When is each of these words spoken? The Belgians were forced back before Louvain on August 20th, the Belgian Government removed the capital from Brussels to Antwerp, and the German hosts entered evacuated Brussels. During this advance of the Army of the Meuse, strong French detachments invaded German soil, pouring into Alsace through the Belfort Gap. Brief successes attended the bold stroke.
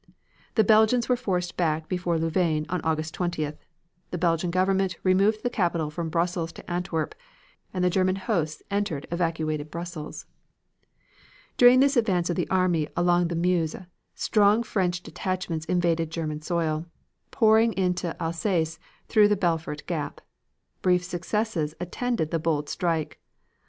The 0.55 0.63
Belgians 0.63 1.07
were 1.07 1.15
forced 1.15 1.55
back 1.55 1.87
before 1.87 2.17
Louvain 2.17 2.65
on 2.69 2.81
August 2.83 3.13
20th, 3.15 3.59
the 4.09 4.17
Belgian 4.17 4.49
Government 4.49 4.97
removed 5.03 5.43
the 5.43 5.49
capital 5.51 5.91
from 5.91 6.09
Brussels 6.09 6.51
to 6.53 6.67
Antwerp, 6.67 7.13
and 7.71 7.83
the 7.83 7.89
German 7.91 8.15
hosts 8.15 8.63
entered 8.71 9.05
evacuated 9.11 9.69
Brussels. 9.69 10.25
During 11.55 11.81
this 11.81 11.95
advance 11.95 12.31
of 12.31 12.35
the 12.35 12.49
Army 12.49 12.87
of 12.95 13.29
the 13.29 13.35
Meuse, 13.35 13.75
strong 14.15 14.63
French 14.63 15.03
detachments 15.03 15.67
invaded 15.67 16.09
German 16.09 16.41
soil, 16.41 16.87
pouring 17.29 17.71
into 17.73 18.19
Alsace 18.19 18.79
through 19.07 19.27
the 19.27 19.37
Belfort 19.37 19.85
Gap. 19.85 20.19
Brief 20.81 21.03
successes 21.03 21.75
attended 21.79 22.31
the 22.31 22.39
bold 22.39 22.69
stroke. 22.69 23.19